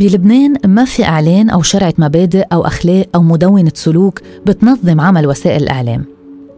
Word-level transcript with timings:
بلبنان 0.00 0.54
ما 0.66 0.84
في 0.84 1.04
إعلان 1.04 1.50
أو 1.50 1.62
شرعة 1.62 1.94
مبادئ 1.98 2.44
أو 2.52 2.66
أخلاق 2.66 3.06
أو 3.14 3.22
مدونة 3.22 3.72
سلوك 3.74 4.20
بتنظم 4.46 5.00
عمل 5.00 5.26
وسائل 5.26 5.62
الإعلام 5.62 6.04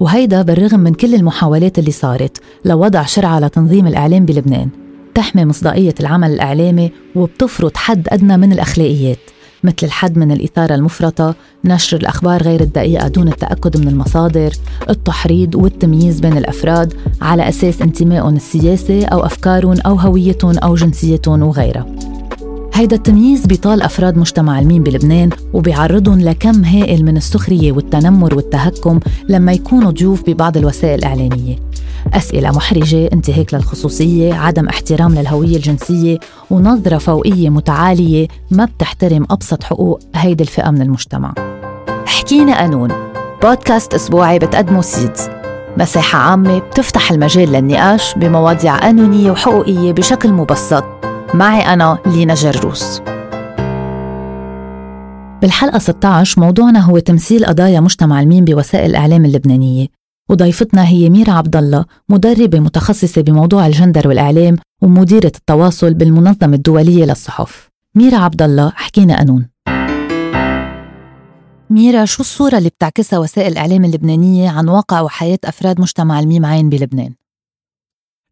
وهيدا 0.00 0.42
بالرغم 0.42 0.80
من 0.80 0.94
كل 0.94 1.14
المحاولات 1.14 1.78
اللي 1.78 1.90
صارت 1.90 2.38
لوضع 2.64 3.04
شرعة 3.04 3.40
لتنظيم 3.40 3.86
الإعلام 3.86 4.26
بلبنان 4.26 4.68
تحمي 5.14 5.44
مصداقية 5.44 5.94
العمل 6.00 6.30
الإعلامي 6.30 6.92
وبتفرض 7.14 7.70
حد 7.76 8.08
أدنى 8.08 8.36
من 8.36 8.52
الأخلاقيات 8.52 9.18
مثل 9.64 9.76
الحد 9.82 10.18
من 10.18 10.32
الإثارة 10.32 10.74
المفرطة، 10.74 11.34
نشر 11.64 11.96
الأخبار 11.96 12.42
غير 12.42 12.60
الدقيقة 12.60 13.08
دون 13.08 13.28
التأكد 13.28 13.76
من 13.76 13.88
المصادر، 13.88 14.52
التحريض 14.90 15.54
والتمييز 15.54 16.20
بين 16.20 16.36
الأفراد 16.36 16.94
على 17.22 17.48
أساس 17.48 17.82
انتمائهم 17.82 18.36
السياسي 18.36 19.04
أو 19.04 19.26
أفكارهم 19.26 19.80
أو 19.86 19.94
هويتهم 19.94 20.58
أو 20.58 20.74
جنسيتهم 20.74 21.42
وغيرها. 21.42 22.11
هيدا 22.74 22.96
التمييز 22.96 23.46
بيطال 23.46 23.82
أفراد 23.82 24.16
مجتمع 24.18 24.58
المين 24.58 24.82
بلبنان 24.82 25.30
وبيعرضهم 25.52 26.20
لكم 26.20 26.64
هائل 26.64 27.04
من 27.04 27.16
السخرية 27.16 27.72
والتنمر 27.72 28.34
والتهكم 28.34 29.00
لما 29.28 29.52
يكونوا 29.52 29.90
ضيوف 29.90 30.22
ببعض 30.26 30.56
الوسائل 30.56 30.98
الإعلامية. 30.98 31.56
أسئلة 32.14 32.50
محرجة 32.50 33.08
انتهاك 33.12 33.54
للخصوصية 33.54 34.34
عدم 34.34 34.68
احترام 34.68 35.14
للهوية 35.14 35.56
الجنسية 35.56 36.18
ونظرة 36.50 36.98
فوقية 36.98 37.48
متعالية 37.48 38.28
ما 38.50 38.64
بتحترم 38.64 39.26
أبسط 39.30 39.62
حقوق 39.64 40.00
هيدي 40.14 40.42
الفئة 40.42 40.70
من 40.70 40.82
المجتمع. 40.82 41.34
حكينا 42.06 42.58
قانون. 42.58 42.88
بودكاست 43.42 43.94
أسبوعي 43.94 44.38
بتقدمه 44.38 44.80
سيدز. 44.80 45.28
مساحة 45.78 46.18
عامة 46.18 46.58
بتفتح 46.58 47.10
المجال 47.10 47.52
للنقاش 47.52 48.14
بمواضيع 48.14 48.76
قانونية 48.76 49.30
وحقوقية 49.30 49.92
بشكل 49.92 50.32
مبسط. 50.32 50.84
معي 51.34 51.60
أنا 51.60 51.98
لينا 52.06 52.34
جروس. 52.34 53.00
بالحلقة 55.42 55.78
16 55.78 56.40
موضوعنا 56.40 56.80
هو 56.80 56.98
تمثيل 56.98 57.44
قضايا 57.44 57.80
مجتمع 57.80 58.20
المين 58.20 58.44
بوسائل 58.44 58.90
الإعلام 58.90 59.24
اللبنانية. 59.24 59.86
وضيفتنا 60.28 60.86
هي 60.88 61.10
ميرا 61.10 61.32
عبد 61.32 61.56
الله 61.56 61.84
مدربة 62.08 62.60
متخصصة 62.60 63.22
بموضوع 63.22 63.66
الجندر 63.66 64.08
والإعلام 64.08 64.56
ومديرة 64.82 65.32
التواصل 65.36 65.94
بالمنظمة 65.94 66.56
الدولية 66.56 67.04
للصحف. 67.04 67.68
ميرا 67.94 68.16
عبد 68.16 68.42
الله 68.42 68.72
حكينا 68.74 69.16
قانون 69.16 69.48
ميرا 71.70 72.04
شو 72.04 72.20
الصورة 72.20 72.58
اللي 72.58 72.68
بتعكسها 72.68 73.18
وسائل 73.18 73.52
الإعلام 73.52 73.84
اللبنانية 73.84 74.50
عن 74.50 74.68
واقع 74.68 75.00
وحياة 75.00 75.38
أفراد 75.44 75.80
مجتمع 75.80 76.20
الميم 76.20 76.46
عين 76.46 76.68
بلبنان؟ 76.68 77.21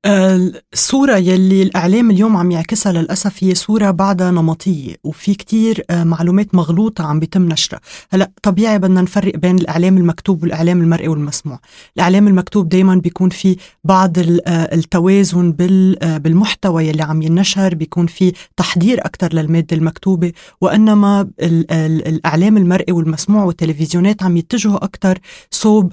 الصورة 0.06 1.16
يلي 1.16 1.62
الإعلام 1.62 2.10
اليوم 2.10 2.36
عم 2.36 2.50
يعكسها 2.50 2.92
للأسف 2.92 3.44
هي 3.44 3.54
صورة 3.54 3.90
بعدها 3.90 4.30
نمطية 4.30 4.96
وفي 5.04 5.34
كتير 5.34 5.84
آه، 5.90 6.04
معلومات 6.04 6.54
مغلوطة 6.54 7.04
عم 7.04 7.20
بيتم 7.20 7.48
نشرها. 7.48 7.80
هلأ 8.10 8.30
طبيعي 8.42 8.78
بدنا 8.78 9.02
نفرق 9.02 9.36
بين 9.36 9.58
الإعلام 9.58 9.96
المكتوب 9.96 10.42
والإعلام 10.42 10.80
المرئي 10.80 11.08
والمسموع. 11.08 11.60
الإعلام 11.96 12.28
المكتوب 12.28 12.68
دايما 12.68 12.94
بيكون 12.94 13.30
في 13.30 13.56
بعض 13.84 14.18
آه، 14.18 14.24
التوازن 14.74 15.54
آه، 16.02 16.18
بالمحتوى 16.18 16.86
يلي 16.88 17.02
عم 17.02 17.22
ينشر 17.22 17.74
بيكون 17.74 18.06
في 18.06 18.32
تحضير 18.56 19.00
أكثر 19.00 19.34
للمادة 19.34 19.76
المكتوبة 19.76 20.32
وإنما 20.60 21.30
الإعلام 21.40 22.56
المرئي 22.56 22.92
والمسموع 22.92 23.44
والتلفزيونات 23.44 24.22
عم 24.22 24.36
يتجهوا 24.36 24.84
أكثر 24.84 25.18
صوب 25.50 25.92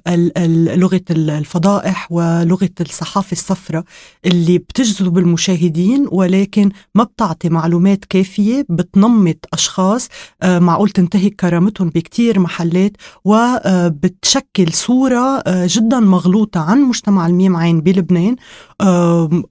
لغة 0.77 1.01
الفضائح 1.09 2.11
ولغة 2.11 2.69
الصحافة 2.81 3.31
الصفراء. 3.31 3.83
اللي 4.25 4.57
بتجذب 4.57 5.17
المشاهدين 5.17 6.07
ولكن 6.11 6.71
ما 6.95 7.03
بتعطي 7.03 7.49
معلومات 7.49 8.05
كافية 8.05 8.65
بتنمط 8.69 9.45
أشخاص 9.53 10.09
آه، 10.43 10.59
معقول 10.59 10.89
تنتهك 10.89 11.35
كرامتهم 11.35 11.89
بكتير 11.89 12.39
محلات 12.39 12.91
وبتشكل 13.25 14.73
صورة 14.73 15.37
آه، 15.37 15.67
جدا 15.69 15.99
مغلوطة 15.99 16.59
عن 16.59 16.81
مجتمع 16.81 17.27
الميم 17.27 17.55
عين 17.55 17.81
بلبنان 17.81 18.35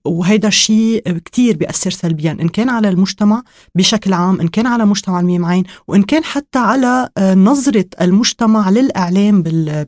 وهيدا 0.05 0.49
الشيء 0.49 1.19
كتير 1.19 1.57
بيأثر 1.57 1.91
سلبيا 1.91 2.33
إن 2.41 2.49
كان 2.49 2.69
على 2.69 2.89
المجتمع 2.89 3.43
بشكل 3.75 4.13
عام 4.13 4.41
إن 4.41 4.49
كان 4.49 4.67
على 4.67 4.85
مجتمع 4.85 5.21
الميم 5.21 5.45
عين 5.45 5.65
وإن 5.89 6.03
كان 6.03 6.25
حتى 6.25 6.59
على 6.59 7.09
آه، 7.19 7.35
نظرة 7.35 7.87
المجتمع 8.01 8.71
للإعلام 8.71 9.43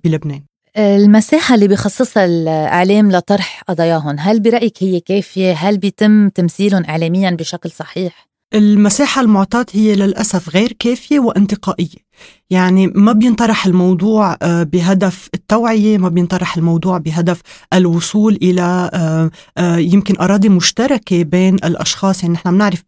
بلبنان. 0.04 0.42
المساحة 0.76 1.54
اللي 1.54 1.68
بخصصها 1.68 2.24
الإعلام 2.24 3.12
لطرح 3.12 3.62
قضاياهم 3.68 4.16
هل 4.18 4.40
برأيك 4.40 4.82
هي 4.82 5.00
كافية؟ 5.00 5.52
هل 5.52 5.78
بيتم 5.78 6.28
تمثيلهم 6.28 6.84
إعلاميا 6.84 7.30
بشكل 7.30 7.70
صحيح؟ 7.70 8.28
المساحة 8.54 9.20
المعطاة 9.20 9.66
هي 9.72 9.94
للأسف 9.94 10.48
غير 10.54 10.72
كافية 10.72 11.20
وانتقائية 11.20 12.07
يعني 12.50 12.86
ما 12.86 13.12
بينطرح 13.12 13.66
الموضوع 13.66 14.36
آه، 14.42 14.62
بهدف 14.62 15.28
التوعية 15.34 15.98
ما 15.98 16.08
بينطرح 16.08 16.56
الموضوع 16.56 16.98
بهدف 16.98 17.40
الوصول 17.72 18.38
إلى 18.42 18.90
آه، 18.94 19.30
آه، 19.58 19.76
يمكن 19.76 20.14
أراضي 20.20 20.48
مشتركة 20.48 21.22
بين 21.22 21.54
الأشخاص. 21.54 22.22
يعني 22.22 22.34
نحن 22.34 22.50
بنعرف 22.50 22.82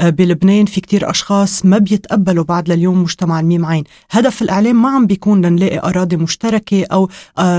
بلبنان 0.00 0.66
في 0.66 0.80
كتير 0.80 1.10
أشخاص 1.10 1.64
ما 1.64 1.78
بيتقبلوا 1.78 2.44
بعد 2.44 2.68
لليوم 2.68 3.02
مجتمع 3.02 3.40
الميم 3.40 3.66
عين. 3.66 3.84
هدف 4.10 4.42
الإعلام 4.42 4.82
ما 4.82 4.88
عم 4.88 5.06
بيكون 5.06 5.46
لنلاقي 5.46 5.78
أراضي 5.78 6.16
مشتركة 6.16 6.84
أو 6.92 7.08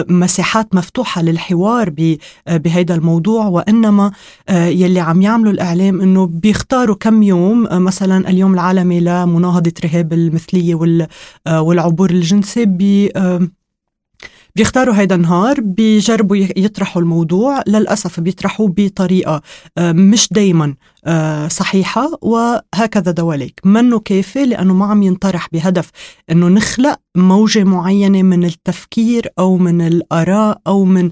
مساحات 0.10 0.76
مفتوحة 0.76 1.22
للحوار 1.22 1.94
بهيدا 2.48 2.96
الموضوع. 2.96 3.46
وإنما 3.46 4.12
يلي 4.50 5.00
عم 5.00 5.22
يعملوا 5.22 5.52
الإعلام 5.52 6.02
إنه 6.02 6.26
بيختاروا 6.26 6.96
كم 7.00 7.24
يوم 7.24 7.68
مثلا 7.72 8.30
اليوم 8.30 8.54
العالمي 8.54 9.00
لمناهضة 9.00 9.74
رهاب 9.86 10.14
المثلية 10.14 10.76
وال 10.76 11.00
والعبور 11.47 12.09
الجنسي 12.09 12.66
بيختاروا 14.56 14.95
هيدا 14.95 15.16
النهار 15.16 15.62
بيجربوا 15.62 16.35
يطرحوا 16.35 17.01
الموضوع 17.01 17.62
للأسف 17.67 18.19
بيطرحوه 18.19 18.73
بطريقة 18.78 19.41
آه، 19.78 19.91
مش 19.91 20.28
دايما 20.31 20.75
آه، 21.06 21.47
صحيحة 21.47 22.12
وهكذا 22.22 23.12
دواليك. 23.12 23.59
منه 23.66 24.00
كافي 24.00 24.45
لأنه 24.45 24.73
ما 24.73 24.85
عم 24.85 25.03
ينطرح 25.03 25.47
بهدف 25.51 25.89
أنه 26.31 26.47
نخلق 26.47 27.00
موجة 27.16 27.63
معينة 27.63 28.23
من 28.23 28.45
التفكير 28.45 29.28
أو 29.39 29.57
من 29.57 29.81
الآراء 29.81 30.62
أو 30.68 30.85
من 30.85 31.12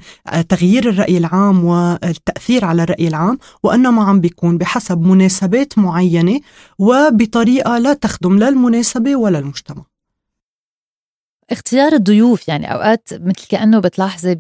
تغيير 0.50 0.90
الرأي 0.90 1.18
العام 1.18 1.66
والتأثير 1.66 2.66
على 2.66 2.84
الرأي 2.84 3.08
العام 3.08 3.38
وإنما 3.64 4.04
عم 4.04 4.22
بيكون 4.22 4.58
بحسب 4.58 5.02
مناسبات 5.02 5.78
معينة 5.78 6.40
وبطريقة 6.80 7.78
لا 7.78 7.94
تخدم 7.94 8.38
لا 8.38 8.50
المناسبة 8.50 9.16
ولا 9.16 9.40
المجتمع. 9.40 9.89
اختيار 11.52 11.94
الضيوف 11.94 12.48
يعني 12.48 12.74
أوقات 12.74 13.10
مثل 13.14 13.48
كأنه 13.50 13.80
بتلاحظي 13.80 14.36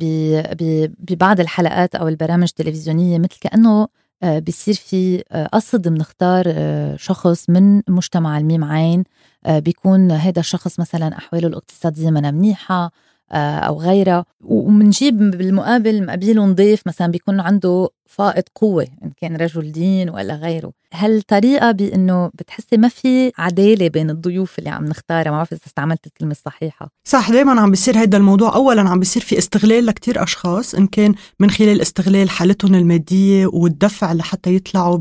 ببعض 0.99 1.39
الحلقات 1.39 1.95
أو 1.95 2.07
البرامج 2.07 2.47
التلفزيونية 2.59 3.17
مثل 3.19 3.39
كأنه 3.41 3.87
آه، 4.23 4.39
بيصير 4.39 4.73
في 4.73 5.23
آه، 5.31 5.47
قصد 5.47 5.87
بنختار 5.87 6.45
آه، 6.47 6.95
شخص 6.95 7.49
من 7.49 7.81
مجتمع 7.87 8.37
الميم 8.37 8.63
عين 8.63 9.03
بيكون 9.47 10.11
هذا 10.11 10.39
الشخص 10.39 10.79
مثلا 10.79 11.17
أحواله 11.17 11.47
الاقتصادية 11.47 12.09
منها 12.09 12.31
منيحة 12.31 12.91
أو 13.31 13.81
غيرها. 13.81 14.25
ومنجيب 14.41 15.17
بالمقابل 15.17 16.05
مقابله 16.05 16.45
نضيف 16.45 16.87
مثلا 16.87 17.07
بيكون 17.07 17.39
عنده 17.39 17.89
فائض 18.09 18.43
قوة 18.55 18.87
إن 19.03 19.11
كان 19.21 19.35
رجل 19.35 19.71
دين 19.71 20.09
ولا 20.09 20.35
غيره. 20.35 20.71
هل 20.93 21.21
طريقة 21.21 21.71
بأنه 21.71 22.27
بتحسي 22.27 22.77
ما 22.77 22.87
في 22.87 23.31
عدالة 23.37 23.87
بين 23.87 24.09
الضيوف 24.09 24.59
اللي 24.59 24.69
عم 24.69 24.85
نختارها؟ 24.85 25.31
ما 25.31 25.37
بعرف 25.37 25.53
إذا 25.53 25.61
استعملت 25.67 26.07
الكلمة 26.07 26.31
الصحيحة. 26.31 26.89
صح 27.03 27.31
دايما 27.31 27.61
عم 27.61 27.71
بيصير 27.71 27.97
هيدا 27.97 28.17
الموضوع. 28.17 28.55
أولا 28.55 28.89
عم 28.89 28.99
بيصير 28.99 29.21
في 29.21 29.37
استغلال 29.37 29.85
لكتير 29.85 30.23
أشخاص 30.23 30.75
إن 30.75 30.87
كان 30.87 31.15
من 31.39 31.49
خلال 31.49 31.81
استغلال 31.81 32.29
حالتهم 32.29 32.75
المادية 32.75 33.47
والدفع 33.47 34.13
لحتى 34.13 34.55
يطلعوا 34.55 34.99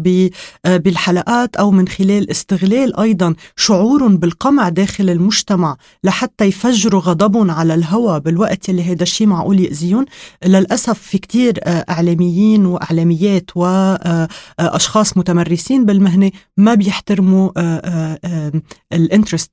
آه، 0.67 0.77
بالحلقات 0.77 1.57
أو 1.57 1.71
من 1.71 1.89
خلال 1.89 2.31
استغلال 2.31 3.01
أيضا 3.01 3.35
شعورهم 3.57 4.17
بالقمع 4.17 4.69
داخل 4.69 5.11
المجتمع 5.11 5.77
لحتى 6.05 6.45
يفجروا 6.45 7.01
غضبهم 7.01 7.51
على 7.51 7.75
الهوى 7.75 8.21
بالوقت 8.21 8.69
اللي 8.69 8.85
هيدا 8.85 9.03
الشيء 9.03 9.27
معقول 9.27 9.61
يأذيهم. 9.61 10.07
للأسف 10.47 10.99
في 10.99 11.19
كتير 11.19 11.59
آه، 11.65 11.85
إعلاميين 11.91 12.67
وإعلاميين 12.67 12.98
إعلاميات 12.99 13.51
وأشخاص 13.57 15.17
متمرسين 15.17 15.85
بالمهنة 15.85 16.31
ما 16.57 16.75
بيحترموا 16.75 17.51
آه، 17.57 18.19
آه، 18.25 18.53
الانترست 18.93 19.51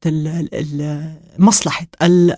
مصلحة 1.39 1.87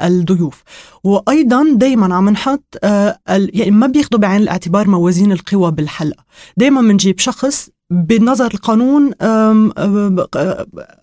الضيوف. 0.03 0.63
وأيضا 1.03 1.65
دايما 1.75 2.15
عم 2.15 2.29
نحط 2.29 2.77
آه، 2.83 3.19
يعني 3.27 3.71
ما 3.71 3.87
بياخذوا 3.87 4.19
بعين 4.19 4.41
الاعتبار 4.41 4.87
موازين 4.87 5.31
القوى 5.31 5.71
بالحلقة. 5.71 6.23
دايما 6.57 6.81
بنجيب 6.81 7.19
شخص 7.19 7.69
بنظر 7.89 8.53
القانون 8.53 9.11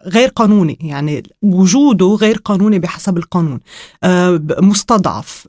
غير 0.06 0.28
قانوني 0.28 0.78
يعني 0.80 1.22
وجوده 1.42 2.06
غير 2.06 2.36
قانوني 2.44 2.78
بحسب 2.78 3.18
القانون. 3.18 3.60
مستضعف 4.60 5.48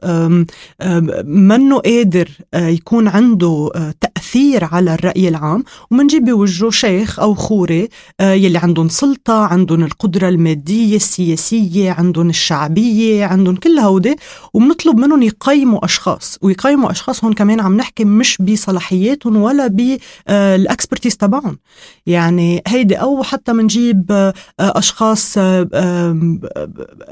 منه 1.25 1.79
قادر 1.79 2.29
يكون 2.55 3.07
عنده 3.07 3.69
تأثير 4.01 4.63
على 4.63 4.93
الرأي 4.93 5.27
العام. 5.27 5.63
ومنجيب 5.91 6.25
بوجهه 6.25 6.69
شيخ 6.69 7.19
أو 7.19 7.35
خوري 7.35 7.89
يلي 8.21 8.57
عندهم 8.57 8.89
سلطة 8.89 9.45
عندهم 9.45 9.83
القدرة 9.83 10.29
المادية 10.29 10.95
السياسية 10.95 11.91
عندهم 11.91 12.29
الشعبية 12.29 13.25
عندهم 13.25 13.55
كل 13.55 13.79
هودي. 13.79 14.15
وبنطلب 14.53 14.97
منهم 14.97 15.23
يقيموا 15.23 15.85
أشخاص 15.85 16.37
ويقيموا 16.41 16.91
أشخاص 16.91 17.23
هون 17.23 17.33
كمان 17.33 17.59
عم 17.59 17.77
نحكي 17.77 18.05
مش 18.05 18.37
بصلاحياتهم 18.41 19.35
ولا 19.37 19.67
بالأكسبرتيز 19.67 21.15
تبعهم 21.25 21.57
يعني 22.05 22.61
هيدي 22.67 22.95
أو 22.95 23.23
حتى 23.23 23.53
منجيب 23.53 24.11
آه، 24.11 24.33
أشخاص 24.59 25.37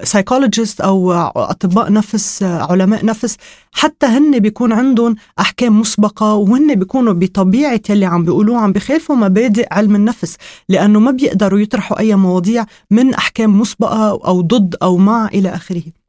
سايكولوجيست 0.04 0.82
آه، 0.82 0.86
أو 0.86 1.12
أطباء 1.36 1.94
نفس 1.94 2.44
آه، 2.44 2.72
علماء 2.72 3.06
نفس. 3.06 3.38
حتى 3.72 4.06
هن 4.06 4.40
بيكون 4.40 4.74
عندهم 4.74 5.16
أحكام 5.40 5.80
مسبقة 5.80 6.34
وهن 6.34 6.76
بيكونوا 6.76 7.14
بطبيعة 7.14 7.82
يلي 7.90 8.06
عم 8.06 8.26
بيقولوه 8.26 8.58
عم 8.58 8.72
بخالفوا 8.72 9.16
مبادئ 9.16 9.68
علم 9.72 9.96
النفس. 9.96 10.38
لأنه 10.70 11.00
ما 11.00 11.12
بيقدروا 11.12 11.60
يطرحوا 11.60 12.00
أي 12.00 12.16
مواضيع 12.16 12.66
من 12.92 13.14
أحكام 13.14 13.60
مسبقة 13.60 14.10
أو 14.10 14.42
ضد 14.42 14.76
أو 14.82 14.98
مع 14.98 15.28
إلى 15.28 15.50
آخره. 15.50 16.03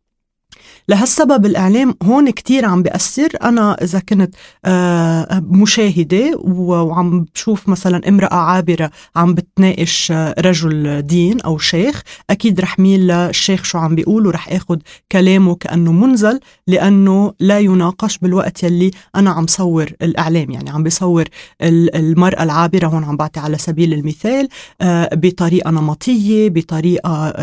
لهالسبب 0.89 1.47
الإعلام 1.47 1.95
هون 2.03 2.31
كتير 2.31 2.65
عم 2.65 2.83
بيأثر. 2.83 3.29
أنا 3.43 3.75
إذا 3.83 3.99
كنت 3.99 4.35
آه، 4.65 5.43
مشاهدة 5.49 6.37
وعم 6.39 7.27
بشوف 7.35 7.69
مثلا 7.69 8.09
امرأة 8.09 8.35
عابرة 8.35 8.91
عم 9.17 9.35
بتناقش 9.35 10.13
آه، 10.13 10.35
رجل 10.39 11.03
دين 11.03 11.41
أو 11.41 11.59
شيخ 11.59 12.03
أكيد 12.31 12.61
رح 12.61 12.79
ميل 12.79 13.07
للشيخ 13.07 13.65
شو 13.65 13.79
عم 13.79 13.95
بيقول 13.95 14.27
ورح 14.27 14.53
أخذ 14.53 14.79
كلامه 15.13 15.55
كأنه 15.55 15.93
منزل 15.93 16.41
لأنه 16.67 17.33
لا 17.41 17.59
يناقش 17.59 18.19
بالوقت 18.19 18.63
يلي 18.63 18.91
أنا 19.17 19.31
عم 19.31 19.47
صور 19.47 19.91
الإعلام. 20.03 20.51
يعني 20.51 20.71
عم 20.71 20.83
بصور 20.83 21.25
المرأة 21.63 22.43
العابرة 22.43 22.87
هون 22.87 23.05
عم 23.05 23.17
بعطي 23.17 23.41
على 23.41 23.59
سبيل 23.59 23.93
المثال 23.93 24.49
آه، 24.81 25.11
بطريقة 25.15 25.71
نمطية 25.71 26.49
بطريقة 26.49 27.35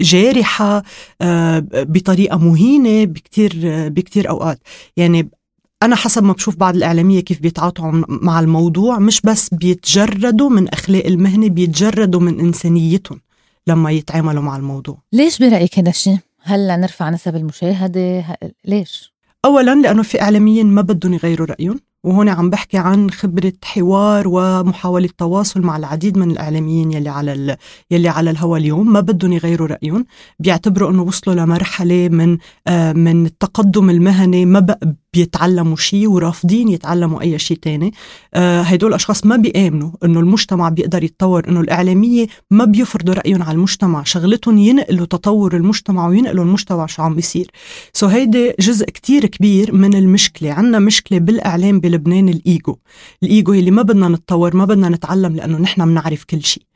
جارحة 0.00 0.82
بطريقة 1.72 2.17
بطريقة 2.18 2.38
مهينة 2.38 3.04
بكتير 3.04 3.52
بكتير 3.88 4.28
أوقات 4.28 4.58
يعني 4.96 5.30
أنا 5.82 5.96
حسب 5.96 6.22
ما 6.24 6.32
بشوف 6.32 6.56
بعض 6.56 6.76
الإعلامية 6.76 7.20
كيف 7.20 7.40
بيتعاطوا 7.40 8.02
مع 8.08 8.40
الموضوع 8.40 8.98
مش 8.98 9.20
بس 9.20 9.48
بيتجردوا 9.54 10.50
من 10.50 10.68
أخلاق 10.68 11.06
المهنة 11.06 11.48
بيتجردوا 11.48 12.20
من 12.20 12.40
إنسانيتهم 12.40 13.20
لما 13.66 13.90
يتعاملوا 13.90 14.42
مع 14.42 14.56
الموضوع 14.56 14.98
ليش 15.12 15.38
برأيك 15.38 15.78
هذا 15.78 15.90
الشيء؟ 15.90 16.18
هل 16.42 16.80
نرفع 16.80 17.10
نسب 17.10 17.36
المشاهدة؟ 17.36 18.24
ليش؟ 18.64 19.12
أولا 19.44 19.74
لأنه 19.74 20.02
في 20.02 20.22
إعلاميين 20.22 20.66
ما 20.66 20.82
بدهم 20.82 21.14
يغيروا 21.14 21.46
رأيهم 21.46 21.80
وهون 22.08 22.28
عم 22.28 22.50
بحكي 22.50 22.78
عن 22.78 23.10
خبرة 23.10 23.52
حوار 23.64 24.24
ومحاولة 24.28 25.08
تواصل 25.18 25.60
مع 25.60 25.76
العديد 25.76 26.18
من 26.18 26.30
الإعلاميين 26.30 26.92
يلي 26.92 27.08
على 27.08 27.32
ال... 27.32 27.56
يلي 27.90 28.08
على 28.08 28.30
الهوا 28.30 28.58
اليوم. 28.58 28.92
ما 28.92 29.00
بدهم 29.00 29.32
يغيروا 29.32 29.66
رأيهم. 29.68 30.04
بيعتبروا 30.38 30.90
أنه 30.90 31.02
وصلوا 31.02 31.34
لمرحلة 31.36 32.08
من 32.08 32.38
آه 32.66 32.92
من 32.92 33.26
التقدم 33.26 33.90
المهني. 33.90 34.46
ما 34.46 34.60
بقى 34.60 34.94
بيتعلموا 35.14 35.76
شيء 35.76 36.08
ورافضين 36.08 36.68
يتعلموا 36.68 37.20
أي 37.20 37.38
شيء 37.38 37.56
تاني. 37.56 37.92
آه 38.34 38.62
هدول 38.62 38.90
الأشخاص 38.90 39.26
ما 39.26 39.36
بيآمنوا 39.36 39.90
أنه 40.04 40.20
المجتمع 40.20 40.68
بيقدر 40.68 41.04
يتطور 41.04 41.48
أنه 41.48 41.60
الإعلامية 41.60 42.26
ما 42.50 42.64
بيفرضوا 42.64 43.14
رأيهم 43.14 43.42
على 43.42 43.54
المجتمع. 43.54 44.02
شغلتهم 44.02 44.58
ينقلوا 44.58 45.06
تطور 45.06 45.56
المجتمع 45.56 46.08
وينقلوا 46.08 46.44
المجتمع 46.44 46.86
شو 46.86 47.02
عم 47.02 47.14
بيصير. 47.14 47.50
سو 47.92 48.08
so 48.08 48.10
هيدي 48.10 48.54
جزء 48.60 48.86
كتير 48.86 49.26
كبير 49.26 49.74
من 49.74 49.94
المشكلة. 49.94 50.52
عنا 50.52 50.78
مشكلة 50.78 51.18
بالإعلام 51.18 51.80
بلبنان 51.80 52.28
الإيجو 52.28 52.76
الإيجو 53.22 53.52
اللي 53.52 53.70
ما 53.70 53.82
بدنا 53.82 54.08
نتطور 54.08 54.56
ما 54.56 54.64
بدنا 54.64 54.88
نتعلم 54.88 55.36
لأنه 55.36 55.58
نحن 55.58 55.84
بنعرف 55.84 56.24
كل 56.24 56.42
شيء 56.42 56.67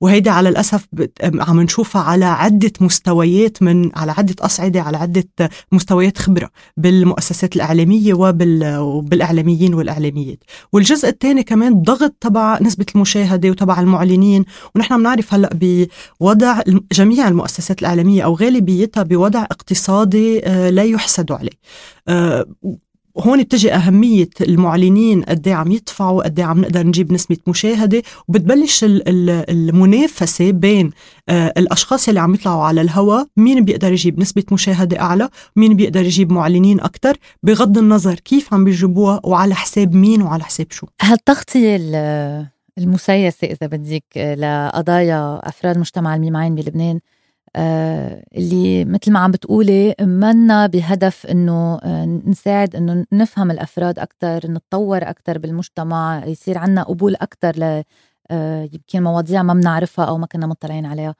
وهيدا 0.00 0.30
على 0.30 0.48
الأسف 0.48 0.86
عم 1.24 1.60
نشوفها 1.60 2.02
على 2.02 2.24
عدة 2.24 2.72
مستويات 2.80 3.62
من 3.62 3.90
على 3.96 4.12
عدة 4.12 4.34
أصعدة 4.40 4.82
على 4.82 4.96
عدة 4.96 5.28
مستويات 5.72 6.18
خبرة 6.18 6.50
بالمؤسسات 6.76 7.56
الإعلامية 7.56 8.14
وبال 8.14 8.76
وبالإعلاميين 8.78 9.74
والإعلاميات. 9.74 10.38
والجزء 10.72 11.08
الثاني 11.08 11.42
كمان 11.42 11.82
ضغط 11.82 12.14
تبع 12.20 12.58
نسبة 12.62 12.86
المشاهدة 12.94 13.50
وتبع 13.50 13.80
المعلنين 13.80 14.44
ونحن 14.74 14.96
بنعرف 14.98 15.34
هلأ 15.34 15.50
بوضع 16.20 16.60
جميع 16.92 17.28
المؤسسات 17.28 17.80
الإعلامية 17.80 18.22
أو 18.22 18.34
غالبيتها 18.34 19.02
بوضع 19.02 19.42
اقتصادي 19.42 20.46
آه، 20.46 20.70
لا 20.70 20.82
يحسد 20.82 21.32
عليه. 21.32 21.52
آه، 22.08 22.46
هون 23.20 23.42
بتجي 23.42 23.74
أهمية 23.74 24.28
المعلنين 24.40 25.22
قد 25.22 25.48
إيه 25.48 25.54
عم 25.54 25.72
يدفعوا 25.72 26.22
قد 26.22 26.38
إيه 26.38 26.46
عم 26.46 26.60
نقدر 26.60 26.86
نجيب 26.86 27.12
نسبة 27.12 27.36
مشاهدة 27.46 28.02
وبتبلش 28.28 28.84
المنافسة 28.84 30.50
بين 30.50 30.90
آه، 31.28 31.52
الأشخاص 31.56 32.08
اللي 32.08 32.20
عم 32.20 32.34
يطلعوا 32.34 32.62
على 32.62 32.80
الهواء 32.80 33.26
مين 33.36 33.64
بيقدر 33.64 33.92
يجيب 33.92 34.20
نسبة 34.20 34.44
مشاهدة 34.52 35.00
أعلى 35.00 35.28
مين 35.56 35.76
بيقدر 35.76 36.04
يجيب 36.04 36.32
معلنين 36.32 36.80
أكثر 36.80 37.16
بغض 37.42 37.78
النظر 37.78 38.14
كيف 38.14 38.54
عم 38.54 38.64
بيجيبوها 38.64 39.20
وعلى 39.24 39.54
حساب 39.54 39.94
مين 39.94 40.22
وعلى 40.22 40.44
حساب 40.44 40.66
شو. 40.70 40.86
هالتغطية 41.00 41.76
المسيسة 42.78 43.46
إذا 43.46 43.66
بدك 43.66 44.04
لقضايا 44.16 45.48
أفراد 45.48 45.78
مجتمع 45.78 46.14
الميمعين 46.14 46.54
بلبنان 46.54 46.96
آه، 46.96 47.19
اللي 47.56 48.84
مثل 48.84 49.12
ما 49.12 49.18
عم 49.18 49.30
بتقولي 49.30 49.94
منا 50.00 50.66
بهدف 50.66 51.26
إنه 51.26 51.78
آه، 51.82 52.04
نساعد 52.26 52.76
إنه 52.76 53.06
نفهم 53.12 53.50
الأفراد 53.50 53.98
أكثر 53.98 54.50
نتطور 54.50 54.98
أكثر 55.02 55.38
بالمجتمع 55.38 56.26
يصير 56.26 56.58
عنا 56.58 56.82
قبول 56.82 57.14
أكثر 57.14 57.58
ل 57.58 57.82
آه، 58.30 58.62
يمكن 58.72 59.02
مواضيع 59.02 59.42
ما 59.42 59.54
بنعرفها 59.54 60.04
أو 60.04 60.18
ما 60.18 60.26
كنا 60.26 60.46
مطلعين 60.46 60.86
عليها. 60.86 61.14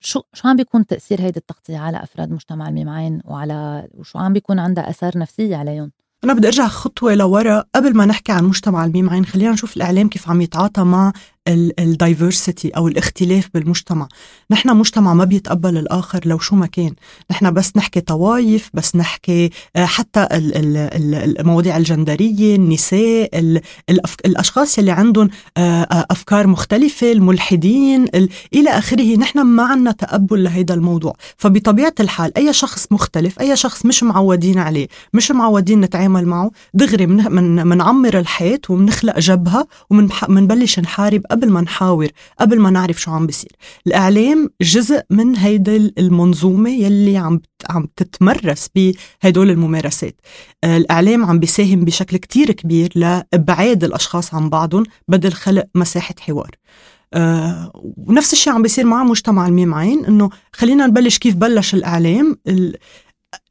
شو 0.00 0.20
شو 0.32 0.48
عم 0.48 0.56
بيكون 0.56 0.86
تأثير 0.86 1.20
هيدي 1.20 1.38
التغطية 1.38 1.78
على 1.78 2.02
أفراد 2.02 2.30
مجتمع 2.30 2.68
الميمعين 2.68 3.20
وعلى 3.24 3.88
وشو 3.94 4.18
عم 4.18 4.32
بيكون 4.32 4.58
عندها 4.58 4.90
أثار 4.90 5.18
نفسية 5.18 5.56
عليهم؟ 5.56 5.92
أنا 6.24 6.32
بدي 6.32 6.46
أرجع 6.46 6.68
خطوة 6.68 7.14
لورا 7.14 7.64
قبل 7.74 7.96
ما 7.96 8.06
نحكي 8.06 8.32
عن 8.32 8.44
مجتمع 8.44 8.84
الميمعين. 8.84 9.24
خلينا 9.24 9.52
نشوف 9.52 9.76
الإعلام 9.76 10.08
كيف 10.08 10.30
عم 10.30 10.40
يتعاطى 10.40 10.82
مع 10.82 11.12
الدايفرسيتي 11.48 12.68
أو 12.68 12.88
الاختلاف 12.88 13.48
بالمجتمع. 13.54 14.08
نحن 14.50 14.76
مجتمع 14.76 15.14
ما 15.14 15.24
بيتقبل 15.24 15.78
الآخر 15.78 16.20
لو 16.24 16.38
شو 16.38 16.56
ما 16.56 16.66
كان. 16.66 16.94
نحن 17.30 17.50
بس 17.50 17.76
نحكي 17.76 18.00
طوايف 18.00 18.70
بس 18.74 18.96
نحكي 18.96 19.50
آه، 19.76 19.84
حتى 19.84 20.28
المواضيع 20.30 21.76
الجندرية 21.76 22.56
النساء 22.56 23.60
الأشخاص 24.26 24.78
اللي 24.78 24.90
عندهم 24.90 25.30
آه، 25.56 25.82
آه، 25.82 26.06
أفكار 26.10 26.46
مختلفة 26.46 27.12
الملحدين 27.12 28.06
إلى 28.54 28.70
آخره. 28.70 29.16
نحن 29.16 29.40
ما 29.40 29.62
عندنا 29.62 29.92
تقبل 29.92 30.44
لهيدا 30.44 30.74
الموضوع. 30.74 31.16
فبطبيعة 31.36 31.94
الحال 32.00 32.38
أي 32.38 32.52
شخص 32.52 32.86
مختلف 32.90 33.40
أي 33.40 33.56
شخص 33.56 33.86
مش 33.86 34.02
معودين 34.02 34.58
عليه 34.58 34.88
مش 35.12 35.30
معودين 35.30 35.80
نتعامل 35.80 36.26
معه 36.26 36.50
دغري 36.74 37.06
منعمر 37.06 38.18
الحيط 38.18 38.70
ومنخلق 38.70 39.18
جبهة 39.18 39.66
ومنبلش 39.90 40.78
نحارب 40.78 41.31
قبل 41.32 41.50
ما 41.50 41.60
نحاور 41.60 42.08
قبل 42.40 42.60
ما 42.60 42.70
نعرف 42.70 43.00
شو 43.00 43.10
عم 43.10 43.26
بيصير. 43.26 43.52
الإعلام 43.86 44.50
جزء 44.62 45.00
من 45.10 45.36
هيدا 45.36 45.76
المنظومة 45.98 46.70
يلي 46.70 47.16
عم 47.16 47.40
عم 47.70 47.88
تتمرس 47.96 48.68
بهدول 48.74 49.50
الممارسات. 49.50 50.20
آه، 50.64 50.76
الإعلام 50.76 51.24
عم 51.24 51.38
بيساهم 51.38 51.84
بشكل 51.84 52.16
كتير 52.16 52.52
كبير 52.52 52.92
لإبعاد 52.94 53.84
الأشخاص 53.84 54.34
عن 54.34 54.48
بعضهم 54.48 54.84
بدل 55.08 55.32
خلق 55.32 55.64
مساحة 55.74 56.14
حوار. 56.20 56.50
آه 57.14 57.72
ونفس 57.96 58.32
الشيء 58.32 58.52
عم 58.52 58.62
بيصير 58.62 58.86
مع 58.86 59.04
مجتمع 59.04 59.46
الميم 59.46 59.74
عين 59.74 60.04
إنه 60.04 60.30
خلينا 60.52 60.86
نبلش 60.86 61.18
كيف 61.18 61.34
بلش 61.34 61.74
الإعلام. 61.74 62.38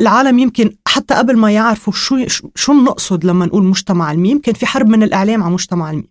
العالم 0.02 0.40
يمكن 0.40 0.72
حتى 0.88 1.14
قبل 1.14 1.38
ما 1.38 1.52
يعرفوا 1.52 1.94
شو 1.94 2.26
شو 2.56 2.74
بنقصد 2.74 3.26
لما 3.26 3.46
نقول 3.46 3.64
مجتمع 3.64 4.12
الميم 4.12 4.40
كان 4.40 4.56
في 4.56 4.66
حرب 4.66 4.88
من 4.90 5.04
الإعلام 5.04 5.44
على 5.44 5.54
مجتمع 5.54 5.90
الميم. 5.92 6.08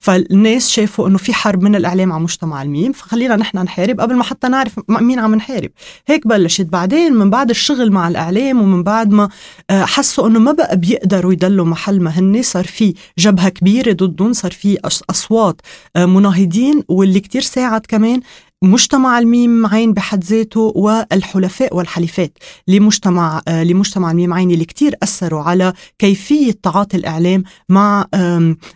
فالناس 0.00 0.68
شافوا 0.70 1.08
إنه 1.08 1.18
في 1.18 1.34
حرب 1.34 1.62
من 1.62 1.76
الإعلام 1.76 2.12
على 2.12 2.22
مجتمع 2.22 2.62
الميم 2.62 2.92
فخلينا 2.92 3.36
نحن 3.36 3.58
نحارب 3.58 4.00
قبل 4.00 4.14
ما 4.14 4.24
حتى 4.24 4.48
نعرف 4.48 4.80
مين 4.88 5.18
عم 5.18 5.34
نحارب. 5.34 5.70
هيك 6.06 6.26
بلشت. 6.26 6.66
بعدين 6.66 7.12
من 7.14 7.30
بعد 7.30 7.50
الشغل 7.50 7.90
مع 7.92 8.08
الإعلام 8.08 8.62
ومن 8.62 8.82
بعد 8.82 9.10
ما 9.10 9.28
آه، 9.70 9.84
حسوا 9.84 10.28
إنه 10.28 10.38
ما 10.38 10.52
بقى 10.52 10.76
بيقدروا 10.76 11.32
يدلوا 11.32 11.64
محل 11.66 12.00
ما 12.00 12.10
هن 12.10 12.42
صار 12.42 12.64
في 12.64 12.94
جبهة 13.18 13.48
كبيرة 13.48 13.92
ضدهم 13.92 14.32
صار 14.32 14.50
في 14.50 14.78
أصوات 15.10 15.60
آه، 15.96 16.06
مناهضين 16.06 16.82
واللي 16.88 17.20
كتير 17.20 17.42
ساعد 17.42 17.86
كمان 17.86 18.20
مجتمع 18.62 19.18
الميم 19.18 19.66
عين 19.66 19.92
بحد 19.92 20.24
ذاته 20.24 20.72
والحلفاء 20.76 21.76
والحليفات 21.76 22.38
لمجتمع 22.68 23.42
لمجتمع 23.48 24.10
الميم 24.10 24.32
عين 24.32 24.50
اللي 24.50 24.64
كتير 24.64 24.94
أثروا 25.02 25.42
على 25.42 25.72
كيفية 25.98 26.54
تعاطي 26.62 26.96
الإعلام 26.96 27.42
مع 27.68 28.06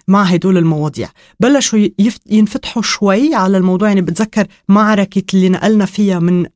مع 0.09 0.23
هدول 0.23 0.59
المواضيع. 0.59 1.09
بلشوا 1.41 1.89
ينفتحوا 2.31 2.83
شوي 2.83 3.35
على 3.35 3.59
الموضوع. 3.59 3.89
يعني 3.89 4.01
بتذكر 4.01 4.47
معركة 4.69 5.23
اللي 5.35 5.49
نقلنا 5.49 5.85
فيها 5.87 6.19
من 6.19 6.47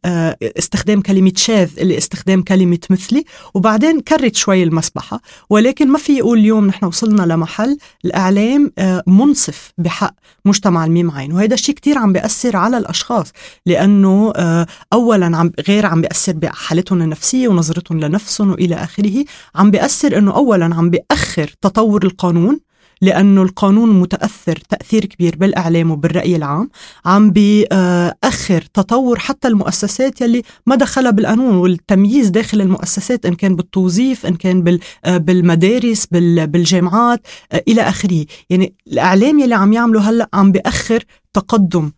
استخدام 0.42 1.00
كلمة 1.00 1.32
شاذ 1.36 1.70
اللي 1.78 1.98
استخدام 1.98 2.42
كلمة 2.42 2.78
مثلي 2.90 3.24
وبعدين 3.54 4.00
كرت 4.00 4.36
شوي 4.36 4.62
المسبحة 4.62 5.20
ولكن 5.50 5.88
ما 5.88 5.98
في 5.98 6.12
يقول 6.18 6.38
اليوم 6.38 6.66
نحن 6.66 6.84
وصلنا 6.84 7.22
لمحل 7.22 7.78
الإعلام 8.04 8.72
منصف 9.06 9.72
بحق 9.78 10.14
مجتمع 10.44 10.84
الميم 10.84 11.10
عين 11.10 11.32
وهذا 11.32 11.54
الشيء 11.54 11.74
كتير 11.74 11.98
عم 11.98 12.12
بيأثر 12.12 12.56
على 12.56 12.78
الأشخاص 12.78 13.32
لأنه 13.66 14.32
آه، 14.36 14.66
أولا 14.92 15.36
عم 15.36 15.52
غير 15.68 15.86
عم 15.86 16.00
بيأثر 16.00 16.32
بحالتهم 16.32 17.02
النفسية 17.02 17.48
ونظرتهم 17.48 18.00
لنفسهم 18.00 18.50
وإلى 18.50 18.74
آخره. 18.74 19.24
عم 19.54 19.70
بيأثر 19.70 20.18
أنه 20.18 20.36
أولا 20.36 20.74
عم 20.74 20.90
بيأخر 20.90 21.50
تطور 21.62 22.04
القانون 22.04 22.60
لأنه 23.00 23.42
القانون 23.42 24.00
متأثر 24.00 24.58
تأثير 24.68 25.04
كبير 25.04 25.36
بالإعلام 25.36 25.90
وبالرأي 25.90 26.36
العام 26.36 26.70
عم 27.06 27.30
بأخر 27.30 28.60
تطور 28.74 29.18
حتى 29.18 29.48
المؤسسات 29.48 30.20
يلي 30.20 30.42
ما 30.66 30.76
دخلها 30.76 31.10
بالقانون 31.10 31.56
والتمييز 31.56 32.28
داخل 32.28 32.60
المؤسسات 32.60 33.26
إن 33.26 33.34
كان 33.34 33.56
بالتوظيف 33.56 34.26
إن 34.26 34.34
كان 34.34 34.78
بالمدارس 35.06 36.06
بالجامعات 36.10 37.26
إلى 37.68 37.82
آخره. 37.82 38.26
يعني 38.50 38.74
الإعلام 38.86 39.38
يلي 39.38 39.54
عم 39.54 39.72
يعمله 39.72 40.10
هلأ 40.10 40.28
عم 40.34 40.52
بأخر 40.52 41.04
تقدم 41.34 41.90